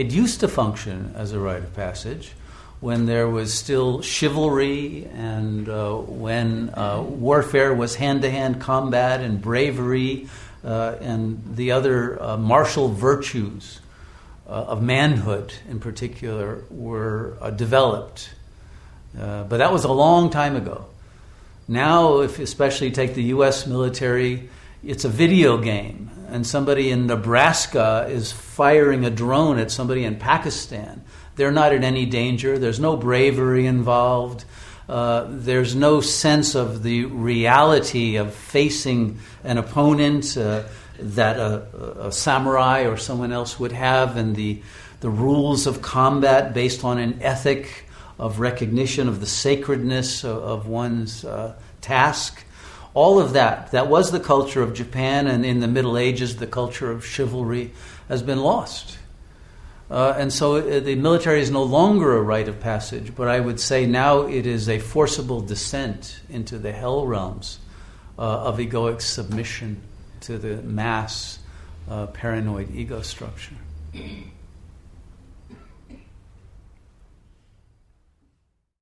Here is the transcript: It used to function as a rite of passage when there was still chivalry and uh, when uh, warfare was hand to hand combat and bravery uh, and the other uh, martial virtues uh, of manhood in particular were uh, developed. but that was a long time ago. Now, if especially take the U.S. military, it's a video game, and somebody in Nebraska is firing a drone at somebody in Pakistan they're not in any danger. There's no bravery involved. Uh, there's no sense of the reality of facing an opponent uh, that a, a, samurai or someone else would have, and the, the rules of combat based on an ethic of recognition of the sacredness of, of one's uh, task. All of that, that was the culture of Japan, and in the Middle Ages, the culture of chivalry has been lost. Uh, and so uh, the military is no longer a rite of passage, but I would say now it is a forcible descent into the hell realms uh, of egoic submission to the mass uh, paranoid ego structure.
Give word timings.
It 0.00 0.12
used 0.12 0.40
to 0.40 0.48
function 0.48 1.12
as 1.14 1.32
a 1.32 1.38
rite 1.38 1.62
of 1.62 1.74
passage 1.76 2.32
when 2.80 3.04
there 3.04 3.28
was 3.28 3.52
still 3.52 4.00
chivalry 4.00 5.06
and 5.12 5.68
uh, 5.68 5.94
when 5.96 6.70
uh, 6.72 7.02
warfare 7.02 7.74
was 7.74 7.96
hand 7.96 8.22
to 8.22 8.30
hand 8.30 8.62
combat 8.62 9.20
and 9.20 9.42
bravery 9.42 10.26
uh, 10.64 10.96
and 11.02 11.54
the 11.54 11.72
other 11.72 12.22
uh, 12.22 12.38
martial 12.38 12.88
virtues 12.88 13.80
uh, 14.48 14.72
of 14.72 14.82
manhood 14.82 15.52
in 15.68 15.80
particular 15.80 16.64
were 16.70 17.36
uh, 17.42 17.50
developed. 17.50 18.30
but 19.14 19.58
that 19.58 19.70
was 19.70 19.84
a 19.84 19.92
long 19.92 20.30
time 20.30 20.56
ago. 20.56 20.86
Now, 21.68 22.20
if 22.20 22.38
especially 22.38 22.90
take 22.90 23.12
the 23.12 23.24
U.S. 23.34 23.66
military, 23.66 24.48
it's 24.82 25.04
a 25.04 25.10
video 25.10 25.58
game, 25.58 26.10
and 26.30 26.46
somebody 26.46 26.90
in 26.90 27.06
Nebraska 27.06 28.06
is 28.08 28.32
firing 28.32 29.04
a 29.04 29.10
drone 29.10 29.58
at 29.58 29.70
somebody 29.70 30.04
in 30.04 30.16
Pakistan 30.16 31.04
they're 31.40 31.50
not 31.50 31.72
in 31.72 31.84
any 31.84 32.04
danger. 32.04 32.58
There's 32.58 32.78
no 32.78 32.98
bravery 32.98 33.64
involved. 33.64 34.44
Uh, 34.86 35.26
there's 35.26 35.74
no 35.74 36.02
sense 36.02 36.54
of 36.54 36.82
the 36.82 37.06
reality 37.06 38.16
of 38.16 38.34
facing 38.34 39.18
an 39.42 39.56
opponent 39.56 40.36
uh, 40.36 40.64
that 40.98 41.38
a, 41.38 42.08
a, 42.08 42.12
samurai 42.12 42.82
or 42.82 42.98
someone 42.98 43.32
else 43.32 43.58
would 43.58 43.72
have, 43.72 44.18
and 44.18 44.36
the, 44.36 44.60
the 45.00 45.08
rules 45.08 45.66
of 45.66 45.80
combat 45.80 46.52
based 46.52 46.84
on 46.84 46.98
an 46.98 47.22
ethic 47.22 47.86
of 48.18 48.38
recognition 48.38 49.08
of 49.08 49.20
the 49.20 49.26
sacredness 49.26 50.24
of, 50.24 50.42
of 50.42 50.66
one's 50.66 51.24
uh, 51.24 51.54
task. 51.80 52.44
All 52.92 53.20
of 53.20 53.34
that, 53.34 53.70
that 53.70 53.88
was 53.88 54.10
the 54.10 54.20
culture 54.20 54.62
of 54.62 54.74
Japan, 54.74 55.26
and 55.26 55.44
in 55.44 55.60
the 55.60 55.68
Middle 55.68 55.96
Ages, 55.96 56.36
the 56.36 56.46
culture 56.46 56.90
of 56.90 57.06
chivalry 57.06 57.72
has 58.08 58.22
been 58.22 58.40
lost. 58.40 58.98
Uh, 59.90 60.14
and 60.16 60.32
so 60.32 60.56
uh, 60.56 60.80
the 60.80 60.94
military 60.94 61.40
is 61.40 61.50
no 61.50 61.64
longer 61.64 62.16
a 62.16 62.22
rite 62.22 62.48
of 62.48 62.60
passage, 62.60 63.14
but 63.14 63.26
I 63.26 63.40
would 63.40 63.58
say 63.58 63.86
now 63.86 64.22
it 64.22 64.46
is 64.46 64.68
a 64.68 64.78
forcible 64.78 65.40
descent 65.40 66.20
into 66.28 66.58
the 66.58 66.70
hell 66.70 67.06
realms 67.06 67.58
uh, 68.18 68.22
of 68.22 68.58
egoic 68.58 69.00
submission 69.00 69.80
to 70.20 70.38
the 70.38 70.62
mass 70.62 71.40
uh, 71.88 72.06
paranoid 72.06 72.72
ego 72.74 73.02
structure. 73.02 73.56